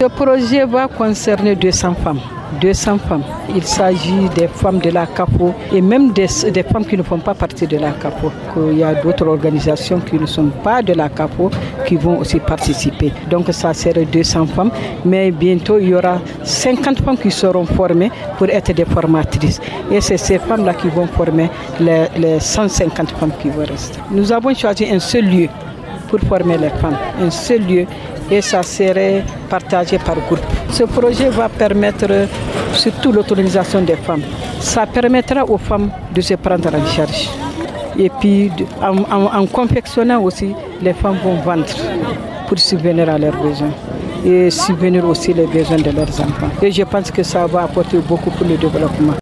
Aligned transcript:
Le 0.00 0.08
projet 0.08 0.64
va 0.64 0.88
concerner 0.88 1.54
200 1.54 1.94
femmes. 2.02 2.20
200 2.60 2.98
femmes. 2.98 3.22
Il 3.54 3.62
s'agit 3.62 4.28
des 4.34 4.48
femmes 4.48 4.78
de 4.78 4.90
la 4.90 5.06
CAPO 5.06 5.54
et 5.72 5.80
même 5.80 6.12
des, 6.12 6.26
des, 6.52 6.62
femmes 6.62 6.84
qui 6.84 6.96
ne 6.96 7.02
font 7.02 7.18
pas 7.18 7.34
partie 7.34 7.66
de 7.66 7.76
la 7.78 7.92
CAPO. 7.92 8.30
Il 8.72 8.78
y 8.78 8.84
a 8.84 8.94
d'autres 8.94 9.26
organisations 9.26 10.00
qui 10.00 10.18
ne 10.18 10.26
sont 10.26 10.48
pas 10.62 10.82
de 10.82 10.92
la 10.92 11.08
CAPO 11.08 11.50
qui 11.86 11.96
vont 11.96 12.18
aussi 12.18 12.38
participer. 12.40 13.12
Donc 13.30 13.46
ça 13.52 13.72
serait 13.74 14.04
200 14.04 14.46
femmes, 14.46 14.70
mais 15.04 15.30
bientôt 15.30 15.78
il 15.78 15.88
y 15.88 15.94
aura 15.94 16.20
50 16.42 17.00
femmes 17.02 17.16
qui 17.18 17.30
seront 17.30 17.64
formées 17.66 18.10
pour 18.38 18.48
être 18.48 18.72
des 18.72 18.84
formatrices. 18.84 19.60
Et 19.90 20.00
c'est 20.00 20.18
ces 20.18 20.38
femmes-là 20.38 20.74
qui 20.74 20.88
vont 20.88 21.06
former 21.06 21.50
les, 21.80 22.06
les 22.16 22.40
150 22.40 23.10
femmes 23.12 23.32
qui 23.40 23.48
vont 23.48 23.64
rester. 23.64 23.98
Nous 24.10 24.32
avons 24.32 24.54
choisi 24.54 24.86
un 24.90 24.98
seul 24.98 25.24
lieu 25.24 25.48
pour 26.12 26.20
former 26.28 26.58
les 26.58 26.68
femmes, 26.68 26.98
un 27.22 27.30
seul 27.30 27.62
lieu 27.62 27.86
et 28.30 28.42
ça 28.42 28.62
serait 28.62 29.24
partagé 29.48 29.96
par 29.98 30.16
groupe. 30.26 30.40
Ce 30.70 30.84
projet 30.84 31.30
va 31.30 31.48
permettre 31.48 32.28
surtout 32.74 33.12
l'autonomisation 33.12 33.80
des 33.80 33.96
femmes. 33.96 34.22
Ça 34.60 34.86
permettra 34.86 35.42
aux 35.44 35.56
femmes 35.56 35.90
de 36.14 36.20
se 36.20 36.34
prendre 36.34 36.68
en 36.74 36.86
charge. 36.86 37.30
Et 37.98 38.10
puis 38.20 38.50
en, 38.82 39.46
confectionnant 39.46 40.20
aussi, 40.22 40.54
les 40.82 40.92
femmes 40.92 41.16
vont 41.24 41.36
vendre 41.36 41.64
pour 42.46 42.58
subvenir 42.58 43.08
à 43.08 43.16
leurs 43.18 43.36
besoins 43.36 43.72
et 44.24 44.50
subvenir 44.50 45.06
aussi 45.08 45.32
les 45.32 45.46
besoins 45.46 45.78
de 45.78 45.90
leurs 45.90 46.20
enfants. 46.20 46.50
Et 46.62 46.70
je 46.70 46.82
pense 46.82 47.10
que 47.10 47.22
ça 47.22 47.46
va 47.46 47.62
apporter 47.62 47.98
beaucoup 47.98 48.30
pour 48.30 48.46
le 48.46 48.56
développement. 48.56 49.14